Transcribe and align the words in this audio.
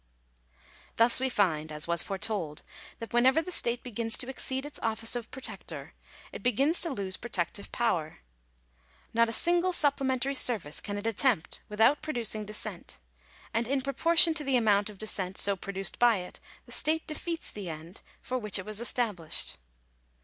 Thus 0.97 1.19
we 1.19 1.29
find, 1.29 1.71
as 1.71 1.87
was 1.87 2.01
foretold, 2.01 2.63
that 2.97 3.13
whenever 3.13 3.39
the 3.39 3.51
state 3.51 3.83
be 3.83 3.91
gins 3.91 4.17
to 4.17 4.29
exceed 4.29 4.65
its 4.65 4.79
office 4.81 5.15
of 5.15 5.29
protector, 5.29 5.93
it 6.31 6.41
begins 6.41 6.81
to 6.81 6.89
lose 6.89 7.17
protec 7.17 7.51
tive 7.51 7.71
power. 7.71 8.17
Not 9.13 9.29
a 9.29 9.31
sipgle 9.31 9.75
supplementary 9.75 10.33
service 10.33 10.79
can 10.81 10.97
it 10.97 11.05
attempt 11.05 11.61
{without 11.69 12.01
producing 12.01 12.45
dissent; 12.45 12.97
and 13.53 13.67
in 13.67 13.81
proportion 13.83 14.33
to 14.33 14.43
the 14.43 14.57
amount 14.57 14.87
j 14.87 14.93
of 14.93 14.97
dissent 14.97 15.37
so 15.37 15.55
produced 15.55 15.99
by 15.99 16.17
it, 16.17 16.39
the 16.65 16.71
state 16.71 17.05
defeats 17.05 17.51
the 17.51 17.69
end 17.69 18.01
for 18.23 18.39
which• 18.39 18.55
it 18.59 18.65
was 18.65 18.81
established. 18.81 19.57